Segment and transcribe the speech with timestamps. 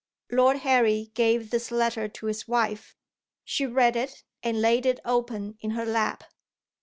[0.31, 2.95] Lord Harry gave this letter to his wife.
[3.45, 6.23] She read it, and laid it open in her lap.